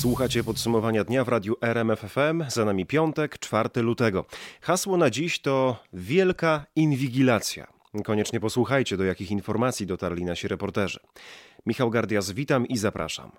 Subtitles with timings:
[0.00, 2.44] Słuchacie podsumowania dnia w radiu RMFFM.
[2.48, 4.24] Za nami piątek, 4 lutego.
[4.60, 7.66] Hasło na dziś to Wielka Inwigilacja.
[8.04, 11.00] Koniecznie posłuchajcie, do jakich informacji dotarli nasi reporterzy.
[11.66, 13.30] Michał Gardias, witam i zapraszam.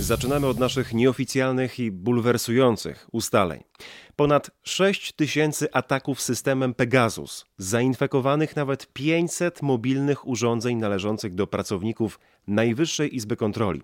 [0.00, 3.62] Zaczynamy od naszych nieoficjalnych i bulwersujących ustaleń.
[4.16, 13.16] Ponad 6 tysięcy ataków systemem Pegasus, zainfekowanych nawet 500 mobilnych urządzeń należących do pracowników Najwyższej
[13.16, 13.82] Izby Kontroli.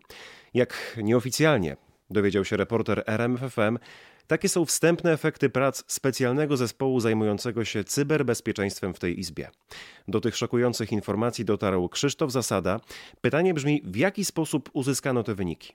[0.55, 1.77] Jak nieoficjalnie
[2.11, 3.79] dowiedział się reporter RMFFM,
[4.27, 9.51] takie są wstępne efekty prac specjalnego zespołu zajmującego się cyberbezpieczeństwem w tej izbie.
[10.09, 12.81] Do tych szokujących informacji dotarł Krzysztof Zasada.
[13.21, 15.73] Pytanie brzmi, w jaki sposób uzyskano te wyniki?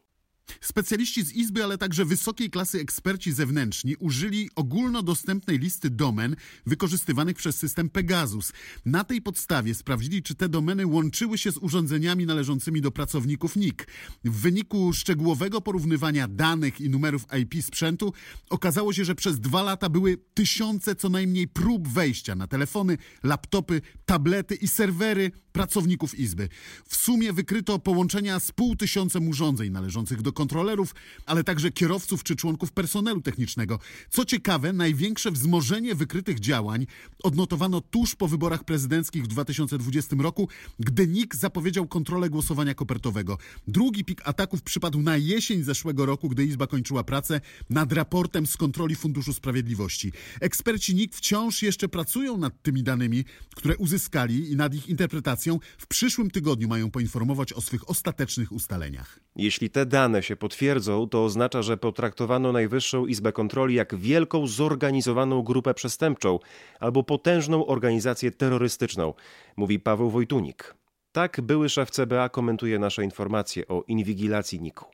[0.62, 6.35] Specjaliści z Izby, ale także wysokiej klasy eksperci zewnętrzni użyli ogólnodostępnej listy domen
[6.66, 8.54] wykorzystywanych przez system Pegasus.
[8.85, 13.88] Na tej podstawie sprawdzili, czy te domeny łączyły się z urządzeniami należącymi do pracowników NIK.
[14.23, 18.13] W wyniku szczegółowego porównywania danych i numerów IP sprzętu
[18.49, 23.82] okazało się, że przez dwa lata były tysiące co najmniej prób wejścia na telefony, laptopy,
[24.05, 26.49] tablety i serwery pracowników Izby.
[26.87, 32.35] W sumie wykryto połączenia z pół tysiącem urządzeń należących do kontrolerów, ale także kierowców czy
[32.35, 33.79] członków personelu technicznego.
[34.09, 36.85] Co ciekawe, największe wzmożenie wykrytych działań
[37.23, 43.37] odnotowano tuż po wyborach prezydenckich w 2020 roku, gdy NIK zapowiedział kontrolę głosowania kopertowego.
[43.67, 48.57] Drugi pik ataków przypadł na jesień zeszłego roku, gdy Izba kończyła pracę nad raportem z
[48.57, 50.12] kontroli Funduszu Sprawiedliwości.
[50.41, 53.25] Eksperci NIK wciąż jeszcze pracują nad tymi danymi,
[53.55, 55.45] które uzyskali i nad ich interpretacją.
[55.77, 59.20] W przyszłym tygodniu mają poinformować o swych ostatecznych ustaleniach.
[59.35, 65.41] Jeśli te dane się potwierdzą, to oznacza, że potraktowano Najwyższą Izbę Kontroli jak wielką, zorganizowaną
[65.41, 66.40] grupę przestępczą
[66.79, 69.13] albo potężną organizację terrorystyczną,
[69.57, 70.75] mówi Paweł Wojtunik.
[71.12, 74.85] Tak były szef CBA komentuje nasze informacje o inwigilacji NIK-u.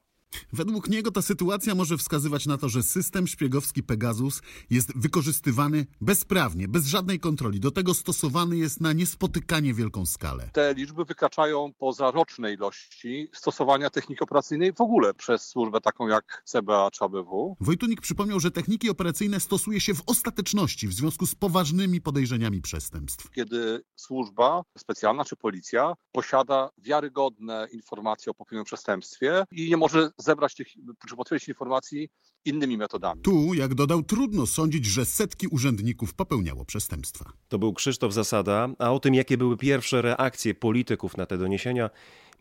[0.54, 6.68] Według niego ta sytuacja może wskazywać na to, że system szpiegowski Pegasus jest wykorzystywany bezprawnie,
[6.68, 7.59] bez żadnej kontroli.
[7.59, 10.50] Do tego stosowany jest na niespotykanie wielką skalę.
[10.53, 16.44] Te liczby wykraczają poza roczne ilości stosowania techniki operacyjnej w ogóle przez służbę taką jak
[16.46, 17.56] CBA czy ABW.
[17.59, 23.30] Wojtunik przypomniał, że techniki operacyjne stosuje się w ostateczności w związku z poważnymi podejrzeniami przestępstw.
[23.31, 30.56] Kiedy służba specjalna czy policja posiada wiarygodne informacje o popełnionym przestępstwie i nie może zebrać
[30.56, 30.68] tych,
[31.09, 32.09] czy potwierdzić informacji
[32.46, 33.22] innymi metodami.
[33.22, 37.34] Tu, jak dodał, trudno sądzić, że setki urzędników popełniało przestępstwa.
[37.48, 41.90] To był Krzysztof Zasada, a o tym, jakie były pierwsze reakcje polityków na te doniesienia,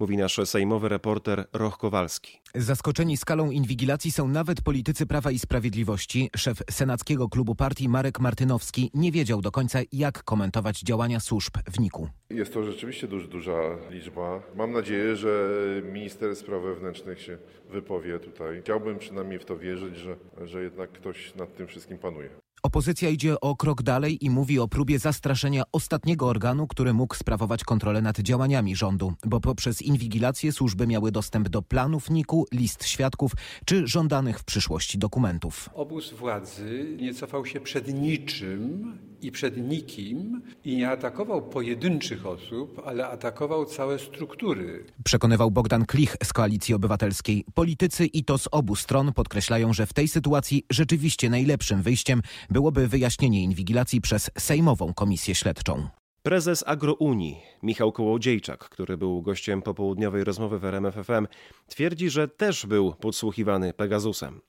[0.00, 2.40] mówi nasz sejmowy reporter Roch Kowalski.
[2.54, 6.30] Zaskoczeni skalą inwigilacji są nawet politycy Prawa i Sprawiedliwości.
[6.36, 11.80] Szef senackiego klubu partii Marek Martynowski nie wiedział do końca, jak komentować działania służb w
[11.80, 12.08] NIK-u.
[12.30, 13.60] Jest to rzeczywiście duż, duża
[13.90, 14.42] liczba.
[14.56, 15.48] Mam nadzieję, że
[15.92, 17.38] minister spraw wewnętrznych się
[17.70, 18.60] wypowie tutaj.
[18.62, 20.16] Chciałbym przynajmniej w to wierzyć, że,
[20.46, 22.30] że jednak ktoś nad tym wszystkim panuje.
[22.62, 27.64] Opozycja idzie o krok dalej i mówi o próbie zastraszenia ostatniego organu, który mógł sprawować
[27.64, 33.32] kontrolę nad działaniami rządu, bo poprzez inwigilację służby miały dostęp do planów NIK-u, list świadków
[33.64, 35.70] czy żądanych w przyszłości dokumentów.
[35.74, 42.82] Obóz władzy nie cofał się przed niczym i przed nikim i nie atakował pojedynczych osób,
[42.84, 44.84] ale atakował całe struktury.
[45.04, 47.44] Przekonywał Bogdan Klich z Koalicji Obywatelskiej.
[47.54, 52.88] Politycy i to z obu stron podkreślają, że w tej sytuacji rzeczywiście najlepszym wyjściem byłoby
[52.88, 55.88] wyjaśnienie inwigilacji przez Sejmową Komisję Śledczą.
[56.22, 61.26] Prezes Agrounii Michał Kołodziejczak, który był gościem popołudniowej rozmowy w RMFFM,
[61.68, 64.40] twierdzi, że też był podsłuchiwany Pegasusem.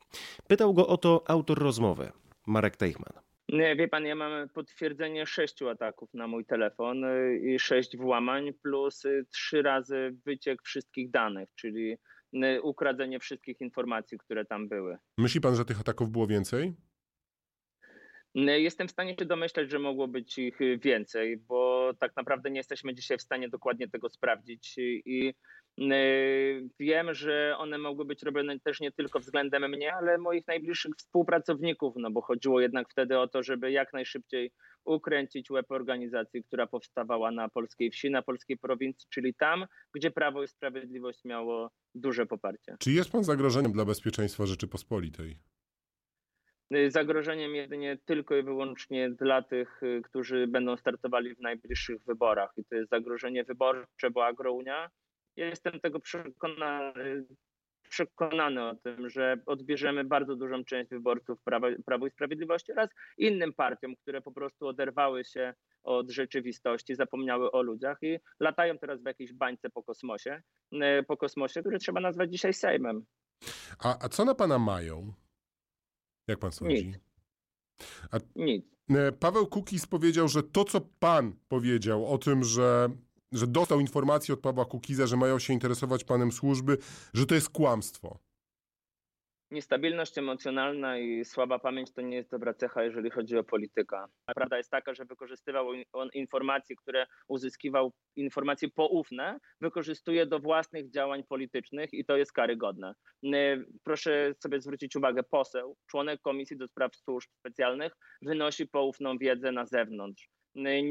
[0.48, 2.12] Pytał go o to autor rozmowy,
[2.48, 3.31] Marek Teichman.
[3.52, 8.54] Nie, wie pan, ja mam potwierdzenie sześciu ataków na mój telefon y, i sześć włamań,
[8.54, 11.98] plus y, trzy razy wyciek wszystkich danych, czyli
[12.34, 14.98] y, ukradzenie wszystkich informacji, które tam były.
[15.18, 16.74] Myśli pan, że tych ataków było więcej?
[18.36, 22.96] Jestem w stanie się domyśleć, że mogło być ich więcej, bo tak naprawdę nie jesteśmy
[22.96, 24.76] dzisiaj w stanie dokładnie tego sprawdzić
[25.06, 25.34] i
[26.80, 31.94] wiem, że one mogły być robione też nie tylko względem mnie, ale moich najbliższych współpracowników,
[31.98, 34.52] no bo chodziło jednak wtedy o to, żeby jak najszybciej
[34.86, 40.44] ukręcić łeb organizacji, która powstawała na polskiej wsi, na polskiej prowincji, czyli tam, gdzie Prawo
[40.44, 42.76] i Sprawiedliwość miało duże poparcie.
[42.80, 45.38] Czy jest pan zagrożeniem dla bezpieczeństwa Rzeczypospolitej?
[46.88, 52.54] Zagrożeniem jedynie tylko i wyłącznie dla tych, y, którzy będą startowali w najbliższych wyborach.
[52.58, 54.90] I to jest zagrożenie wyborcze, bo Agrounia.
[55.36, 57.26] Ja jestem tego przekonany
[57.92, 63.54] przekonany o tym, że odbierzemy bardzo dużą część wyborców Prawa, Prawo i Sprawiedliwości oraz innym
[63.54, 65.54] partiom, które po prostu oderwały się
[65.84, 70.42] od rzeczywistości, zapomniały o ludziach i latają teraz w jakiejś bańce po kosmosie,
[70.82, 73.06] e, po kosmosie, który trzeba nazwać dzisiaj Sejmem.
[73.80, 75.14] A, a co na pana mają?
[76.28, 76.88] Jak pan sądzi?
[76.88, 76.98] Nic.
[78.12, 78.66] A, Nic.
[78.90, 82.90] E, Paweł Kukis powiedział, że to, co pan powiedział o tym, że,
[83.32, 86.78] że dostał informację od Pawła Kukiza, że mają się interesować panem służby,
[87.14, 88.20] że to jest kłamstwo.
[89.52, 94.08] Niestabilność emocjonalna i słaba pamięć to nie jest dobra cecha, jeżeli chodzi o polityka.
[94.36, 101.24] Prawda jest taka, że wykorzystywał on informacje, które uzyskiwał, informacje poufne, wykorzystuje do własnych działań
[101.24, 102.94] politycznych i to jest karygodne.
[103.84, 109.66] Proszę sobie zwrócić uwagę, poseł, członek Komisji do Spraw Służb Specjalnych wynosi poufną wiedzę na
[109.66, 110.30] zewnątrz.
[110.56, 110.84] Nie,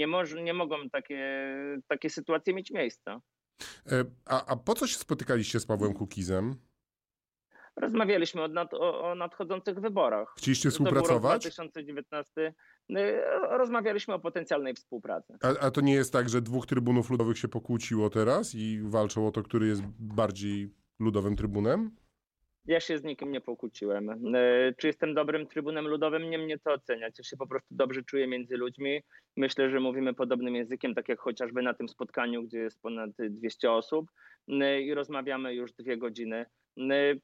[0.43, 1.55] nie mogą takie,
[1.89, 3.21] takie sytuacje mieć miejsca.
[3.87, 6.70] E, a, a po co się spotykaliście z Pawłem Kukizem?
[7.81, 10.35] Rozmawialiśmy nad, o, o, nadchodzących wyborach.
[10.37, 11.43] Chcieliście współpracować?
[11.43, 12.55] 2019
[12.91, 12.95] y,
[13.51, 15.37] rozmawialiśmy o potencjalnej współpracy.
[15.43, 19.27] A, a to nie jest tak, że dwóch trybunów ludowych się pokłóciło teraz i walczą
[19.27, 21.91] o to, który jest bardziej ludowym trybunem?
[22.67, 24.35] Ja się z nikim nie pokłóciłem.
[24.35, 26.31] Y, czy jestem dobrym trybunem ludowym?
[26.31, 27.19] Nie mnie to oceniać.
[27.19, 29.03] Ja się po prostu dobrze czuję między ludźmi.
[29.37, 33.73] Myślę, że mówimy podobnym językiem, tak jak chociażby na tym spotkaniu, gdzie jest ponad 200
[33.73, 34.11] osób
[34.49, 36.47] y, i rozmawiamy już dwie godziny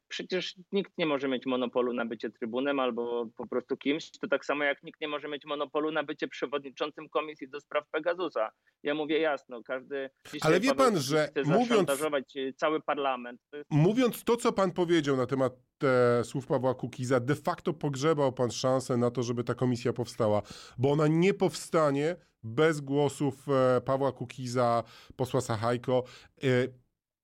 [0.08, 4.10] przecież nikt nie może mieć monopolu na bycie trybunem albo po prostu kimś.
[4.10, 7.88] To tak samo jak nikt nie może mieć monopolu na bycie przewodniczącym komisji do spraw
[7.90, 8.50] Pegasusa.
[8.82, 10.10] Ja mówię jasno, każdy.
[10.40, 11.90] Ale wie pan, że mówiąc.
[12.36, 13.40] Y, cały parlament.
[13.70, 15.52] Mówiąc to, co pan powiedział na temat
[15.84, 20.42] e, słów Pawła Kukiza, de facto pogrzebał pan szansę na to, żeby ta komisja powstała,
[20.78, 24.82] bo ona nie powstanie bez głosów e, Pawła Kukiza,
[25.16, 26.04] posła Sachajko.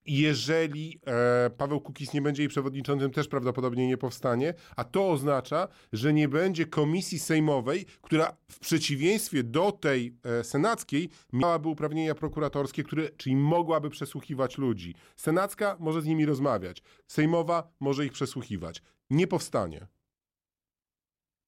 [0.07, 5.69] Jeżeli e, Paweł Kukiz nie będzie jej przewodniczącym, też prawdopodobnie nie powstanie, a to oznacza,
[5.93, 12.85] że nie będzie komisji sejmowej, która w przeciwieństwie do tej e, senackiej miałaby uprawnienia prokuratorskie,
[12.85, 14.95] które, czyli mogłaby przesłuchiwać ludzi.
[15.17, 18.83] Senacka może z nimi rozmawiać, sejmowa może ich przesłuchiwać.
[19.11, 19.87] Nie powstanie.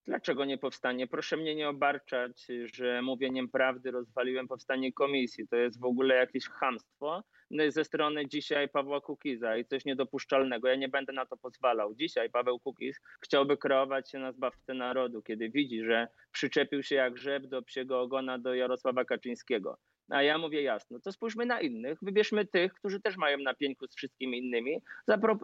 [0.07, 1.07] Dlaczego nie powstanie?
[1.07, 5.49] Proszę mnie nie obarczać, że mówieniem prawdy rozwaliłem powstanie komisji.
[5.49, 7.23] To jest w ogóle jakieś chamstwo
[7.69, 10.69] ze strony dzisiaj Pawła Kukiza i coś niedopuszczalnego.
[10.69, 11.95] Ja nie będę na to pozwalał.
[11.95, 17.19] Dzisiaj Paweł Kukiz chciałby kreować się na zbawcę narodu, kiedy widzi, że przyczepił się jak
[17.19, 19.79] rzep do psiego ogona do Jarosława Kaczyńskiego.
[20.09, 23.87] A ja mówię jasno, to spójrzmy na innych, wybierzmy tych, którzy też mają na pieńku
[23.87, 24.83] z wszystkimi innymi.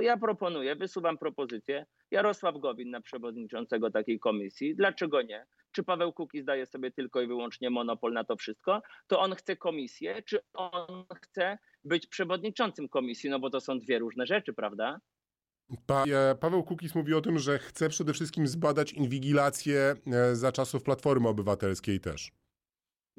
[0.00, 4.76] Ja proponuję, wysuwam propozycję Jarosław Gowin na przewodniczącego takiej komisji.
[4.76, 5.46] Dlaczego nie?
[5.72, 8.82] Czy Paweł Kukiz daje sobie tylko i wyłącznie monopol na to wszystko?
[9.06, 13.30] To on chce komisję, czy on chce być przewodniczącym komisji?
[13.30, 15.00] No bo to są dwie różne rzeczy, prawda?
[15.86, 20.52] Pa, e, Paweł Kukiz mówi o tym, że chce przede wszystkim zbadać inwigilację e, za
[20.52, 22.39] czasów Platformy Obywatelskiej też.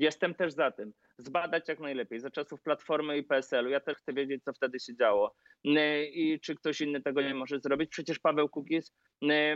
[0.02, 0.94] Jestem też za tym.
[1.18, 2.20] Zbadać jak najlepiej.
[2.20, 3.70] Za czasów Platformy i PSL-u.
[3.70, 5.36] Ja też chcę wiedzieć, co wtedy się działo.
[6.14, 7.90] I czy ktoś inny tego nie może zrobić.
[7.90, 8.94] Przecież Paweł Kukiz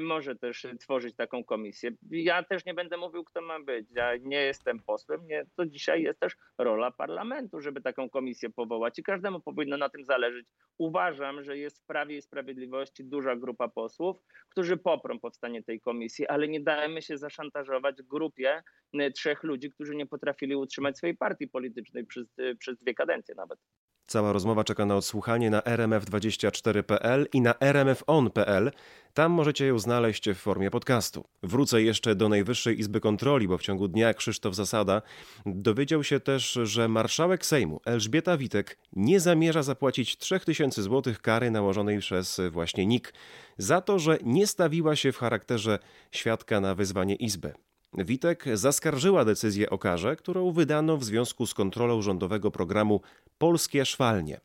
[0.01, 1.91] może też tworzyć taką komisję.
[2.11, 3.87] Ja też nie będę mówił, kto ma być.
[3.95, 5.27] Ja nie jestem posłem.
[5.27, 9.89] Nie, to dzisiaj jest też rola parlamentu, żeby taką komisję powołać i każdemu powinno na
[9.89, 10.45] tym zależeć.
[10.77, 14.17] Uważam, że jest w Prawie i Sprawiedliwości duża grupa posłów,
[14.49, 18.63] którzy poprą powstanie tej komisji, ale nie dajemy się zaszantażować grupie
[19.15, 22.27] trzech ludzi, którzy nie potrafili utrzymać swojej partii politycznej przez,
[22.59, 23.59] przez dwie kadencje nawet.
[24.07, 28.71] Cała rozmowa czeka na odsłuchanie na rmf24.pl i na rmfon.pl.
[29.13, 31.25] Tam możecie ją znaleźć w formie podcastu.
[31.43, 35.01] Wrócę jeszcze do Najwyższej Izby Kontroli, bo w ciągu dnia Krzysztof Zasada
[35.45, 41.99] dowiedział się też, że marszałek Sejmu Elżbieta Witek nie zamierza zapłacić 3000 zł kary nałożonej
[41.99, 43.13] przez właśnie NIK
[43.57, 45.79] za to, że nie stawiła się w charakterze
[46.11, 47.53] świadka na wezwanie Izby.
[47.97, 53.01] Witek zaskarżyła decyzję o karze, którą wydano w związku z kontrolą rządowego programu
[53.37, 54.41] Polskie Szwalnie.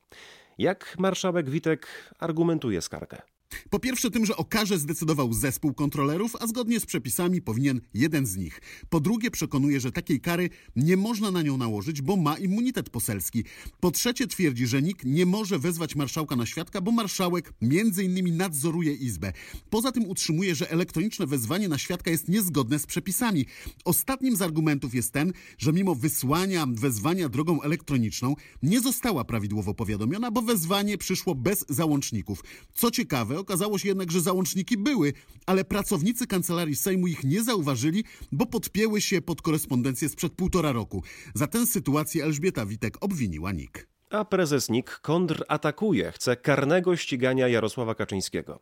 [0.58, 1.86] Jak marszałek Witek
[2.18, 3.22] argumentuje skargę?
[3.70, 8.26] Po pierwsze tym, że o karze zdecydował zespół kontrolerów, a zgodnie z przepisami powinien jeden
[8.26, 8.60] z nich.
[8.88, 13.44] Po drugie przekonuje, że takiej kary nie można na nią nałożyć, bo ma immunitet poselski.
[13.80, 18.32] Po trzecie twierdzi, że nikt nie może wezwać marszałka na świadka, bo marszałek między innymi
[18.32, 19.32] nadzoruje Izbę.
[19.70, 23.46] Poza tym utrzymuje, że elektroniczne wezwanie na świadka jest niezgodne z przepisami.
[23.84, 30.30] Ostatnim z argumentów jest ten, że mimo wysłania wezwania drogą elektroniczną nie została prawidłowo powiadomiona,
[30.30, 32.44] bo wezwanie przyszło bez załączników.
[32.74, 35.12] Co ciekawe, okazało się jednak, że załączniki były,
[35.46, 41.02] ale pracownicy kancelarii Sejmu ich nie zauważyli, bo podpięły się pod korespondencję sprzed półtora roku.
[41.34, 43.90] Za tę sytuację Elżbieta Witek obwiniła NIK.
[44.10, 48.58] A prezes NIK kontratakuje, chce karnego ścigania Jarosława Kaczyńskiego.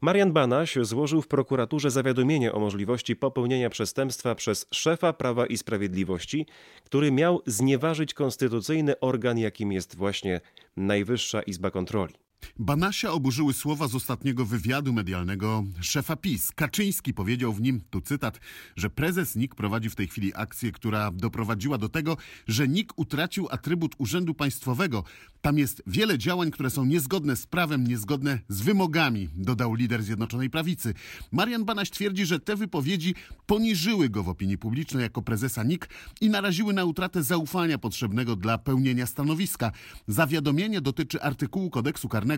[0.00, 6.46] Marian Banaś złożył w prokuraturze zawiadomienie o możliwości popełnienia przestępstwa przez szefa Prawa i Sprawiedliwości,
[6.84, 10.40] który miał znieważyć konstytucyjny organ, jakim jest właśnie
[10.76, 12.14] Najwyższa Izba Kontroli.
[12.58, 16.52] Banasia oburzyły słowa z ostatniego wywiadu medialnego szefa PiS.
[16.52, 18.40] Kaczyński powiedział w nim, tu cytat,
[18.76, 22.16] że prezes NIK prowadzi w tej chwili akcję, która doprowadziła do tego,
[22.48, 25.04] że NIK utracił atrybut urzędu państwowego.
[25.40, 30.50] Tam jest wiele działań, które są niezgodne z prawem, niezgodne z wymogami, dodał lider Zjednoczonej
[30.50, 30.94] Prawicy.
[31.32, 33.14] Marian Banaś twierdzi, że te wypowiedzi
[33.46, 35.88] poniżyły go w opinii publicznej jako prezesa NIK
[36.20, 39.72] i naraziły na utratę zaufania potrzebnego dla pełnienia stanowiska.
[40.08, 42.31] Zawiadomienie dotyczy artykułu kodeksu karnego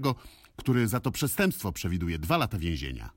[0.56, 3.10] który za to przestępstwo przewiduje dwa lata więzienia.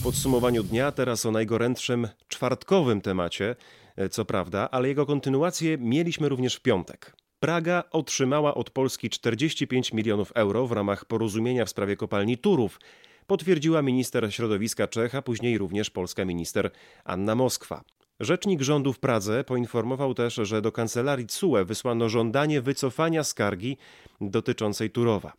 [0.00, 3.56] W podsumowaniu dnia teraz o najgorętszym czwartkowym temacie,
[3.96, 7.16] e, co prawda, ale jego kontynuację mieliśmy również w piątek.
[7.40, 12.80] Praga otrzymała od Polski 45 milionów euro w ramach porozumienia w sprawie kopalni Turów,
[13.26, 16.70] potwierdziła minister środowiska Czech, a później również polska minister
[17.04, 17.84] Anna Moskwa.
[18.20, 23.76] Rzecznik rządu w Pradze poinformował też, że do kancelarii CUE wysłano żądanie wycofania skargi
[24.20, 25.32] dotyczącej Turowa.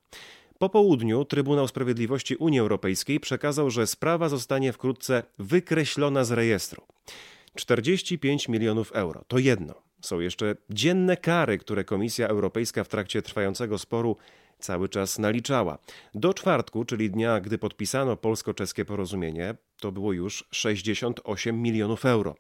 [0.60, 6.84] Po południu Trybunał Sprawiedliwości Unii Europejskiej przekazał, że sprawa zostanie wkrótce wykreślona z rejestru.
[7.56, 9.74] 45 milionów euro to jedno.
[10.06, 14.18] Są jeszcze dzienne kary, które Komisja Europejska w trakcie trwającego sporu
[14.60, 15.78] cały czas naliczała.
[16.16, 22.36] Do czwartku, czyli dnia, gdy podpisano polsko-czeskie porozumienie, to było już 68 milionów euro.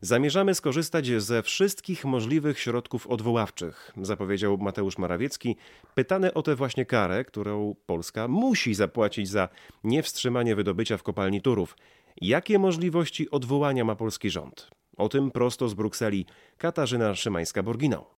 [0.00, 5.56] Zamierzamy skorzystać ze wszystkich możliwych środków odwoławczych, zapowiedział Mateusz Morawiecki,
[5.94, 9.48] pytany o tę właśnie karę, którą Polska musi zapłacić za
[9.84, 11.76] niewstrzymanie wydobycia w kopalni Turów.
[12.20, 14.75] Jakie możliwości odwołania ma polski rząd?
[14.96, 16.26] O tym prosto z Brukseli
[16.58, 18.15] Katarzyna Szymańska-Borginał.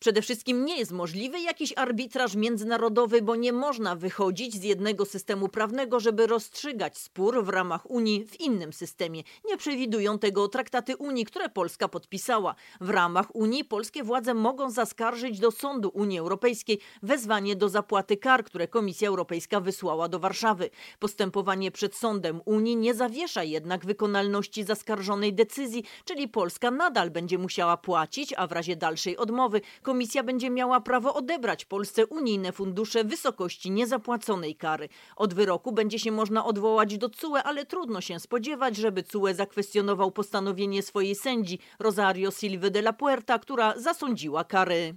[0.00, 5.48] Przede wszystkim nie jest możliwy jakiś arbitraż międzynarodowy, bo nie można wychodzić z jednego systemu
[5.48, 9.22] prawnego, żeby rozstrzygać spór w ramach Unii w innym systemie.
[9.44, 12.54] Nie przewidują tego traktaty Unii, które Polska podpisała.
[12.80, 18.44] W ramach Unii polskie władze mogą zaskarżyć do Sądu Unii Europejskiej wezwanie do zapłaty kar,
[18.44, 20.70] które Komisja Europejska wysłała do Warszawy.
[20.98, 27.76] Postępowanie przed Sądem Unii nie zawiesza jednak wykonalności zaskarżonej decyzji, czyli Polska nadal będzie musiała
[27.76, 33.70] płacić, a w razie dalszej odmowy Komisja będzie miała prawo odebrać Polsce unijne fundusze wysokości
[33.70, 34.88] niezapłaconej kary.
[35.16, 40.10] Od wyroku będzie się można odwołać do CUE, ale trudno się spodziewać, żeby CUE zakwestionował
[40.10, 44.94] postanowienie swojej sędzi Rosario Silva de la Puerta, która zasądziła kary.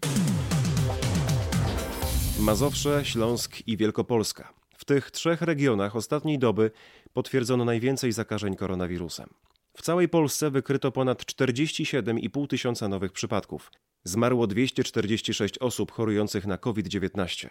[2.39, 4.53] Mazowsze, Śląsk i Wielkopolska.
[4.77, 6.71] W tych trzech regionach ostatniej doby
[7.13, 9.29] potwierdzono najwięcej zakażeń koronawirusem.
[9.81, 13.71] W całej Polsce wykryto ponad 47,5 tysiąca nowych przypadków.
[14.03, 17.49] Zmarło 246 osób chorujących na COVID-19.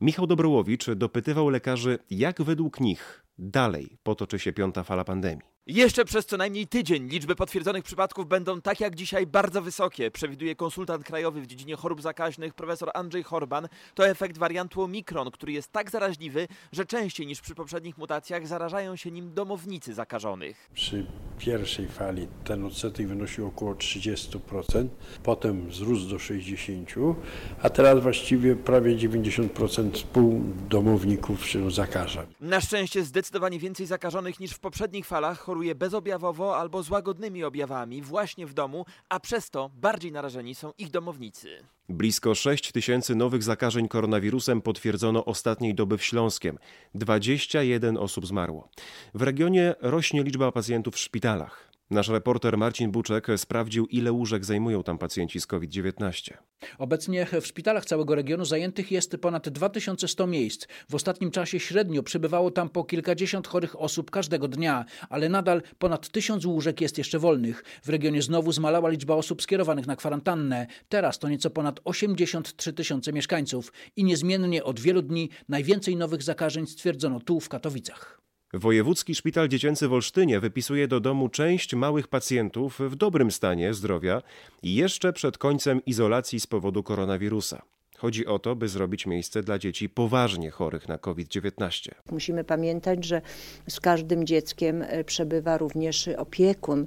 [0.00, 5.51] Michał Dobrołowicz dopytywał lekarzy, jak według nich dalej potoczy się piąta fala pandemii.
[5.66, 10.56] Jeszcze przez co najmniej tydzień liczby potwierdzonych przypadków będą tak jak dzisiaj bardzo wysokie, przewiduje
[10.56, 13.68] konsultant krajowy w dziedzinie chorób zakaźnych profesor Andrzej Horban.
[13.94, 18.96] To efekt wariantu Omikron, który jest tak zaraźliwy, że częściej niż przy poprzednich mutacjach zarażają
[18.96, 20.70] się nim domownicy zakażonych.
[20.74, 21.06] Przy
[21.38, 24.88] pierwszej fali ten odsetek wynosił około 30%,
[25.22, 27.14] potem wzrósł do 60%,
[27.62, 32.26] a teraz właściwie prawie 90% współdomowników się zakaża.
[32.40, 38.02] Na szczęście zdecydowanie więcej zakażonych niż w poprzednich falach choruje bezobjawowo albo z łagodnymi objawami
[38.02, 41.48] właśnie w domu, a przez to bardziej narażeni są ich domownicy.
[41.88, 46.58] Blisko 6 tysięcy nowych zakażeń koronawirusem potwierdzono ostatniej doby w Śląskiem.
[46.94, 48.68] 21 osób zmarło.
[49.14, 51.71] W regionie rośnie liczba pacjentów w szpitalach.
[51.92, 56.34] Nasz reporter Marcin Buczek sprawdził, ile łóżek zajmują tam pacjenci z COVID-19.
[56.78, 60.66] Obecnie w szpitalach całego regionu zajętych jest ponad 2100 miejsc.
[60.90, 66.08] W ostatnim czasie średnio przybywało tam po kilkadziesiąt chorych osób każdego dnia, ale nadal ponad
[66.08, 67.64] tysiąc łóżek jest jeszcze wolnych.
[67.82, 70.66] W regionie znowu zmalała liczba osób skierowanych na kwarantannę.
[70.88, 76.66] Teraz to nieco ponad 83 tysiące mieszkańców i niezmiennie od wielu dni najwięcej nowych zakażeń
[76.66, 78.22] stwierdzono tu w Katowicach.
[78.54, 84.22] Wojewódzki Szpital Dziecięcy w Olsztynie wypisuje do domu część małych pacjentów w dobrym stanie zdrowia
[84.62, 87.62] jeszcze przed końcem izolacji z powodu koronawirusa.
[87.96, 91.90] Chodzi o to, by zrobić miejsce dla dzieci poważnie chorych na COVID-19.
[92.10, 93.22] Musimy pamiętać, że
[93.68, 96.86] z każdym dzieckiem e, przebywa również opiekun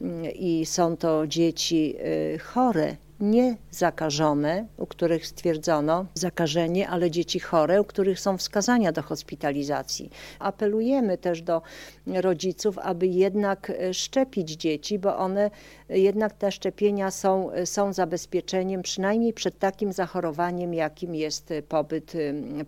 [0.00, 7.40] mm, i są to dzieci e, chore nie zakażone, u których stwierdzono zakażenie, ale dzieci
[7.40, 10.10] chore, u których są wskazania do hospitalizacji.
[10.38, 11.62] Apelujemy też do
[12.06, 15.50] rodziców, aby jednak e, szczepić dzieci, bo one
[15.88, 22.12] jednak te szczepienia są, są zabezpieczeniem przynajmniej przed takim zachorowaniem, jakim jest pobyt,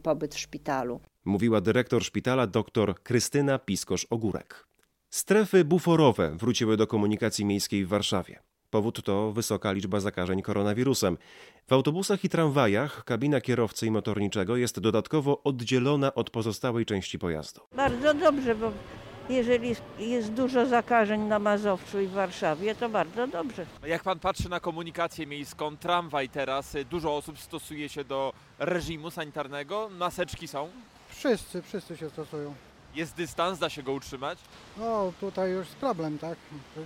[0.03, 1.01] pobyt w szpitalu.
[1.25, 4.67] Mówiła dyrektor szpitala dr Krystyna Piskosz-Ogórek.
[5.11, 8.46] Strefy buforowe wróciły do komunikacji miejskiej w Warszawie.
[8.71, 11.19] Powód to wysoka liczba zakażeń koronawirusem.
[11.67, 17.61] W autobusach i tramwajach kabina kierowcy i motorniczego jest dodatkowo oddzielona od pozostałej części pojazdu.
[17.77, 18.73] Bardzo dobrze, bo
[19.29, 23.67] jeżeli jest dużo zakażeń na Mazowszu i w Warszawie, to bardzo dobrze.
[23.87, 29.89] Jak pan patrzy na komunikację miejską, tramwaj teraz, dużo osób stosuje się do reżimu sanitarnego,
[29.99, 30.69] maseczki są?
[31.09, 32.55] Wszyscy, wszyscy się stosują.
[32.97, 34.39] Jest dystans, da się go utrzymać?
[34.79, 36.39] No tutaj już jest problem, tak?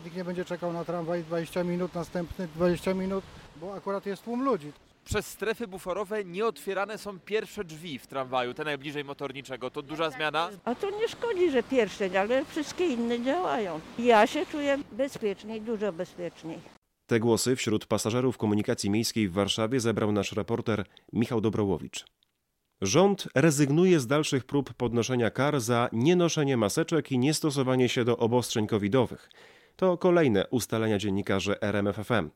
[0.05, 3.25] Nikt nie będzie czekał na tramwaj 20 minut, następny 20 minut,
[3.57, 4.73] bo akurat jest tłum ludzi.
[5.05, 9.71] Przez strefy buforowe nieotwierane są pierwsze drzwi w tramwaju, te najbliżej motorniczego.
[9.71, 10.50] To duża zmiana?
[10.64, 13.81] A to nie szkodzi, że pierwsze, ale wszystkie inne działają.
[13.99, 16.59] Ja się czuję bezpieczniej, dużo bezpieczniej.
[17.07, 22.05] Te głosy wśród pasażerów komunikacji miejskiej w Warszawie zebrał nasz reporter Michał Dobrołowicz.
[22.82, 28.66] Rząd rezygnuje z dalszych prób podnoszenia kar za nienoszenie maseczek i niestosowanie się do obostrzeń
[28.66, 29.30] covidowych.
[29.76, 32.30] To kolejne ustalenia dziennikarzy RMFFM.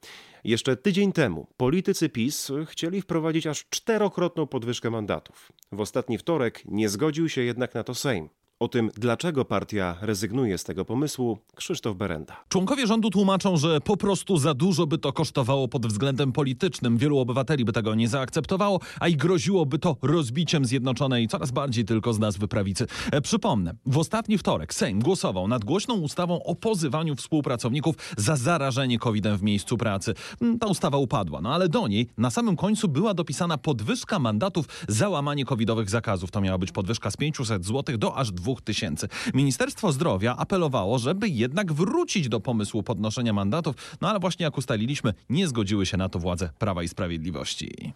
[0.44, 5.52] Jeszcze tydzień temu politycy PiS chcieli wprowadzić aż czterokrotną podwyżkę mandatów.
[5.72, 8.28] W ostatni wtorek nie zgodził się jednak na to Sejm.
[8.64, 12.36] O tym, dlaczego partia rezygnuje z tego pomysłu, Krzysztof Berenda.
[12.48, 16.98] Członkowie rządu tłumaczą, że po prostu za dużo by to kosztowało pod względem politycznym.
[16.98, 22.12] Wielu obywateli by tego nie zaakceptowało, a i groziłoby to rozbiciem zjednoczonej coraz bardziej tylko
[22.12, 22.86] z nazwy prawicy.
[23.12, 28.98] E, przypomnę, w ostatni wtorek Sejm głosował nad głośną ustawą o pozywaniu współpracowników za zarażenie
[28.98, 30.14] COVID-em w miejscu pracy.
[30.40, 34.66] Mm, ta ustawa upadła, no ale do niej na samym końcu była dopisana podwyżka mandatów
[34.88, 36.30] za łamanie covidowych zakazów.
[36.30, 39.08] To miała być podwyżka z 500 zł do aż 2 tysięcy.
[39.34, 45.14] Ministerstwo Zdrowia apelowało, żeby jednak wrócić do pomysłu podnoszenia mandatów, no ale właśnie jak ustaliliśmy,
[45.28, 47.92] nie zgodziły się na to władze Prawa i Sprawiedliwości.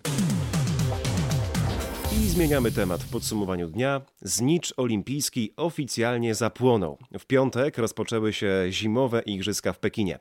[2.13, 4.01] I zmieniamy temat w podsumowaniu dnia.
[4.23, 6.99] Znicz olimpijski oficjalnie zapłonął.
[7.19, 10.19] W piątek rozpoczęły się zimowe igrzyska w Pekinie.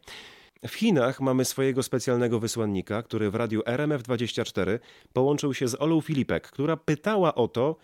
[0.68, 4.80] W Chinach mamy swojego specjalnego wysłannika, który w radiu RMF24
[5.14, 7.76] połączył się z Olą Filipek, która pytała o to,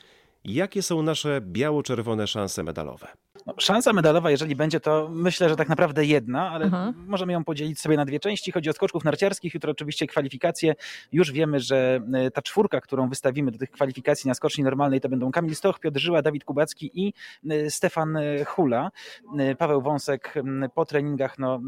[0.45, 3.07] Jakie są nasze biało-czerwone szanse medalowe?
[3.45, 6.93] No, szansa medalowa, jeżeli będzie, to myślę, że tak naprawdę jedna, ale Aha.
[7.07, 8.51] możemy ją podzielić sobie na dwie części.
[8.51, 10.75] Chodzi o skoczków narciarskich, jutro oczywiście kwalifikacje.
[11.11, 15.09] Już wiemy, że e, ta czwórka, którą wystawimy do tych kwalifikacji na skoczni normalnej, to
[15.09, 17.13] będą Kamil Stoch, Piotr Żyła, Dawid Kubacki i
[17.49, 18.91] e, Stefan e, Hula.
[19.57, 20.33] Paweł Wąsek
[20.75, 21.61] po treningach, no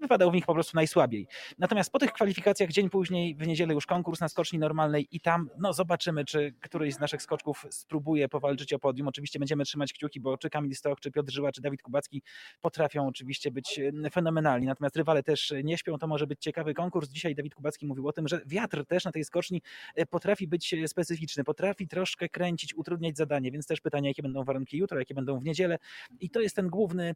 [0.00, 1.26] wypadał w nich po prostu najsłabiej.
[1.58, 5.50] Natomiast po tych kwalifikacjach dzień później, w niedzielę już konkurs na skoczni normalnej i tam
[5.58, 9.08] no, zobaczymy, czy któryś z naszych skoczków spróbuje powalczyć o podium.
[9.08, 12.22] Oczywiście będziemy trzymać kciuki, bo czy Kamil Stoch, czy Piotr Żyła, czy Dawid Kubacki
[12.60, 13.80] potrafią oczywiście być
[14.12, 14.66] fenomenalni.
[14.66, 17.10] Natomiast rywale też nie śpią, to może być ciekawy konkurs.
[17.10, 19.62] Dzisiaj Dawid Kubacki mówił o tym, że wiatr też na tej skoczni
[19.94, 24.78] e, potrafi być specyficzny, potrafi troszkę kręcić, utrudniać zadanie, więc też pytanie, jakie będą warunki
[24.78, 25.78] jutro, jakie będą w niedzielę
[26.20, 27.14] i to jest ten główny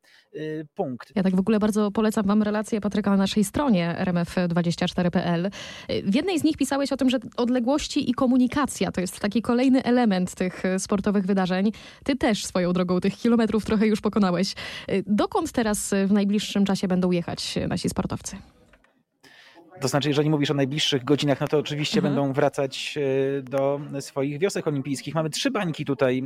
[0.74, 1.12] punkt.
[1.16, 5.50] Ja tak w ogóle bardzo polecam Wam relację relacje Patryka na naszej stronie rmf24.pl.
[6.04, 9.82] W jednej z nich pisałeś o tym, że odległości i komunikacja to jest taki kolejny
[9.82, 11.72] element tych sportowych wydarzeń.
[12.04, 14.54] Ty też swoją drogą tych kilometrów trochę już pokonałeś.
[15.06, 18.36] Dokąd teraz w najbliższym czasie będą jechać nasi sportowcy?
[19.80, 22.14] To znaczy, jeżeli mówisz o najbliższych godzinach, no to oczywiście mhm.
[22.14, 22.98] będą wracać
[23.38, 25.14] e, do swoich wiosek olimpijskich.
[25.14, 26.22] Mamy trzy bańki tutaj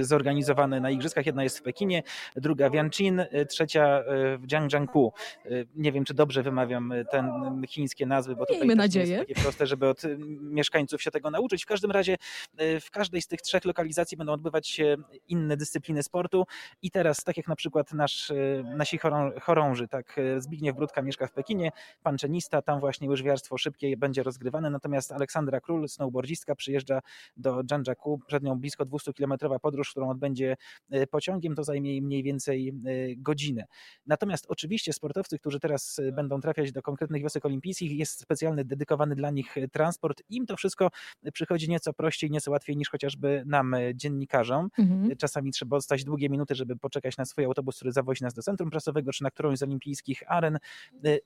[0.00, 1.26] e, zorganizowane na igrzyskach.
[1.26, 2.02] Jedna jest w Pekinie,
[2.36, 4.02] druga w Yanqin, e, trzecia
[4.38, 5.12] w Jiangjangu.
[5.74, 7.26] Nie wiem, czy dobrze wymawiam ten
[7.68, 9.06] chińskie nazwy, bo tutaj nadzieję.
[9.06, 10.02] jest takie proste, żeby od
[10.40, 11.64] mieszkańców się tego nauczyć.
[11.64, 12.16] W każdym razie
[12.80, 14.96] w każdej z tych trzech lokalizacji będą odbywać się
[15.28, 16.46] inne dyscypliny sportu
[16.82, 18.32] i teraz, tak jak na przykład nasz,
[18.64, 18.98] nasi
[19.42, 21.70] chorąży, tak Zbigniew Brudka mieszka w Pekinie,
[22.02, 27.00] pan Czenista, tam właśnie łyżwiarstwo szybkie będzie rozgrywane, natomiast Aleksandra Król, snowboardzistka, przyjeżdża
[27.36, 30.56] do Janjaku, przed nią blisko 200-kilometrowa podróż, którą odbędzie
[30.90, 32.72] e, pociągiem, to zajmie jej mniej więcej e,
[33.16, 33.64] godzinę.
[34.06, 39.14] Natomiast oczywiście sportowcy, którzy teraz e, będą trafiać do konkretnych wiosek olimpijskich, jest specjalny, dedykowany
[39.14, 40.22] dla nich transport.
[40.28, 40.90] Im to wszystko
[41.32, 44.68] przychodzi nieco prościej, nieco łatwiej niż chociażby nam, dziennikarzom.
[44.78, 45.16] Mhm.
[45.16, 48.70] Czasami trzeba odstać długie minuty, żeby poczekać na swój autobus, który zawozi nas do centrum
[48.70, 50.58] prasowego, czy na którąś z olimpijskich aren.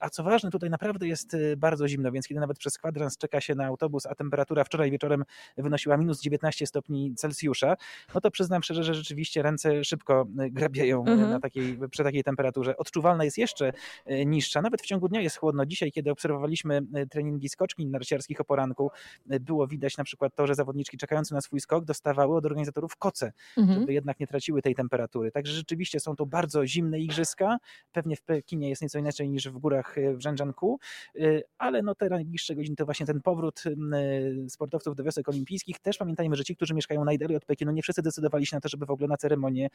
[0.01, 3.55] A co ważne, tutaj naprawdę jest bardzo zimno, więc kiedy nawet przez kwadrans czeka się
[3.55, 5.25] na autobus, a temperatura wczoraj wieczorem
[5.57, 7.77] wynosiła minus 19 stopni Celsjusza,
[8.15, 11.31] no to przyznam szczerze, że rzeczywiście ręce szybko y, grabiają mhm.
[11.31, 12.77] na takiej, przy takiej temperaturze.
[12.77, 13.73] Odczuwalna jest jeszcze
[14.27, 15.67] niższa, nawet w ciągu dnia jest chłodno.
[15.67, 18.91] Dzisiaj, kiedy obserwowaliśmy treningi skoczni narciarskich o poranku,
[19.27, 23.33] było widać na przykład to, że zawodniczki czekające na swój skok dostawały od organizatorów koce,
[23.57, 23.81] mhm.
[23.81, 25.31] żeby jednak nie traciły tej temperatury.
[25.31, 27.59] Także rzeczywiście są to bardzo zimne igrzyska.
[27.93, 30.79] Pewnie w Pekinie jest nieco inaczej niż w górach w Zhangjiakou,
[31.59, 33.63] ale no te najbliższe godziny to właśnie ten powrót
[34.49, 35.79] sportowców do wiosek olimpijskich.
[35.79, 38.69] Też pamiętajmy, że ci, którzy mieszkają najdalej od Pekinu, nie wszyscy decydowali się na to,
[38.69, 39.69] żeby w ogóle na ceremonię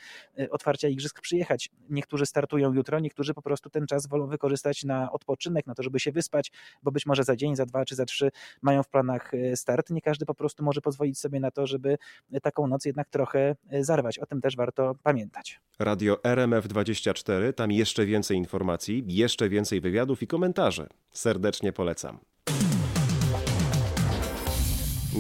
[0.50, 1.70] otwarcia igrzysk przyjechać.
[1.90, 6.00] Niektórzy startują jutro, niektórzy po prostu ten czas wolą wykorzystać na odpoczynek, na to, żeby
[6.00, 6.52] się wyspać,
[6.84, 8.32] bo być może za dzień, za dwa czy za trzy
[8.62, 9.90] mają w planach start.
[9.90, 11.98] Nie każdy po prostu może pozwolić sobie na to, żeby
[12.42, 14.20] taką noc jednak trochę zarwać.
[14.20, 15.60] O tym też warto pamiętać.
[15.80, 20.88] Radio RMF24, tam jeszcze więcej informacji, jeszcze więcej wywiadów i komentarzy.
[21.12, 21.38] Serdecznie
[21.73, 22.19] polecam.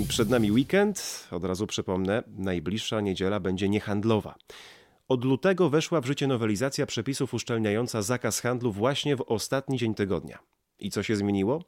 [0.07, 4.35] Przed nami weekend, od razu przypomnę, najbliższa niedziela będzie niehandlowa.
[5.07, 10.39] Od lutego weszła w życie nowelizacja przepisów uszczelniająca zakaz handlu właśnie w ostatni dzień tygodnia.
[10.79, 11.61] I co się zmieniło?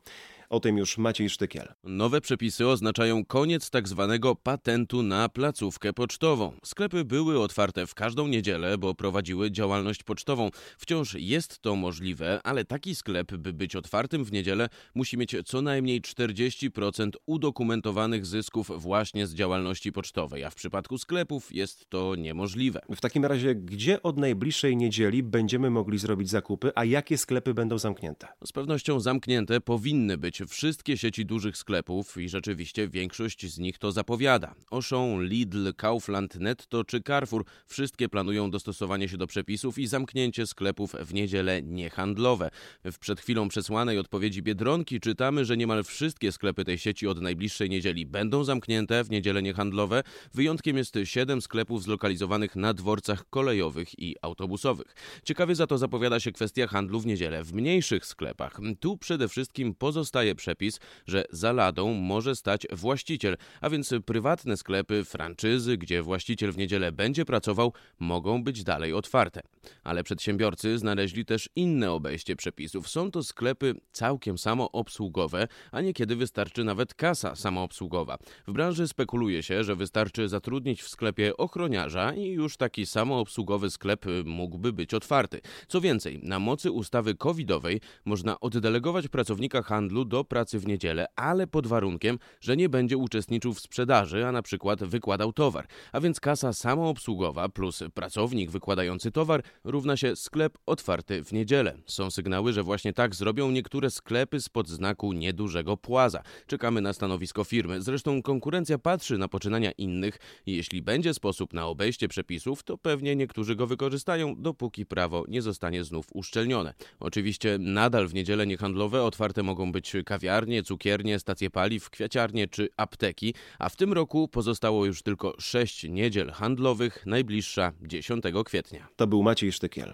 [0.52, 1.68] O tym już Maciej Sztykiel.
[1.84, 6.54] Nowe przepisy oznaczają koniec tak zwanego patentu na placówkę pocztową.
[6.66, 10.50] Sklepy były otwarte w każdą niedzielę, bo prowadziły działalność pocztową.
[10.78, 15.62] Wciąż jest to możliwe, ale taki sklep, by być otwartym w niedzielę, musi mieć co
[15.62, 22.82] najmniej 40% udokumentowanych zysków właśnie z działalności pocztowej, a w przypadku sklepów jest to niemożliwe.
[22.96, 27.78] W takim razie, gdzie od najbliższej niedzieli będziemy mogli zrobić zakupy, a jakie sklepy będą
[27.78, 28.28] zamknięte?
[28.46, 33.92] Z pewnością zamknięte powinny być wszystkie sieci dużych sklepów i rzeczywiście większość z nich to
[33.92, 34.56] zapowiada.
[34.72, 40.96] Auchan, Lidl, Kaufland, Netto czy Carrefour wszystkie planują dostosowanie się do przepisów i zamknięcie sklepów
[41.00, 42.50] w niedzielę niehandlowe.
[42.86, 47.70] W przed chwilą przesłanej odpowiedzi Biedronki czytamy, że niemal wszystkie sklepy tej sieci od najbliższej
[47.70, 50.04] niedzieli będą zamknięte w niedzielę niehandlowe.
[50.34, 54.96] Wyjątkiem jest siedem sklepów zlokalizowanych na dworcach kolejowych i autobusowych.
[55.24, 58.60] Ciekawie za to zapowiada się kwestia handlu w niedzielę w mniejszych sklepach.
[58.80, 65.04] Tu przede wszystkim pozostaje przepis, że za ladą może stać właściciel, a więc prywatne sklepy,
[65.04, 69.42] franczyzy, gdzie właściciel w niedzielę będzie pracował, mogą być dalej otwarte.
[69.84, 72.90] Ale przedsiębiorcy znaleźli też inne obejście przepisów.
[72.90, 78.18] Są to sklepy całkiem samoobsługowe, a niekiedy wystarczy nawet kasa samoobsługowa.
[78.48, 84.06] W branży spekuluje się, że wystarczy zatrudnić w sklepie ochroniarza i już taki samoobsługowy sklep
[84.26, 85.42] mógłby być otwarty.
[85.68, 91.48] Co więcej, na mocy ustawy covidowej można oddelegować pracownika handlu do pracy w niedzielę, ale
[91.48, 95.68] pod warunkiem, że nie będzie uczestniczył w sprzedaży, a na przykład wykładał towar.
[95.92, 101.78] A więc kasa samoobsługowa plus pracownik wykładający towar równa się sklep otwarty w niedzielę.
[101.86, 106.24] Są sygnały, że właśnie tak zrobią niektóre sklepy spod znaku niedużego płaza.
[106.48, 107.82] Czekamy na stanowisko firmy.
[107.82, 113.16] Zresztą konkurencja patrzy na poczynania innych i jeśli będzie sposób na obejście przepisów, to pewnie
[113.16, 116.74] niektórzy go wykorzystają, dopóki prawo nie zostanie znów uszczelnione.
[117.00, 123.34] Oczywiście nadal w niedzielę niehandlowe otwarte mogą być kawiarnie, cukiernie, stacje paliw, kwiaciarnie czy apteki,
[123.60, 128.88] a w tym roku pozostało już tylko sześć niedziel handlowych, najbliższa 10 kwietnia.
[128.96, 129.94] To był Maciej Sztykiel.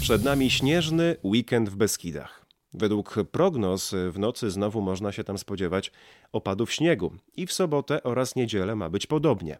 [0.00, 2.46] Przed nami śnieżny weekend w Beskidach.
[2.74, 5.92] Według prognoz w nocy znowu można się tam spodziewać
[6.32, 9.58] opadów śniegu i w sobotę oraz niedzielę ma być podobnie.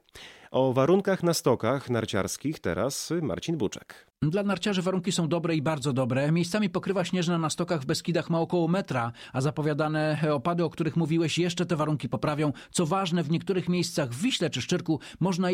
[0.50, 4.07] O warunkach na stokach narciarskich teraz Marcin Buczek.
[4.22, 6.32] Dla narciarzy warunki są dobre i bardzo dobre.
[6.32, 10.96] Miejscami pokrywa śnieżna na stokach w Beskidach ma około metra, a zapowiadane opady, o których
[10.96, 12.52] mówiłeś, jeszcze te warunki poprawią.
[12.70, 15.46] Co ważne, w niektórych miejscach w Wiśle czy Szczyrku można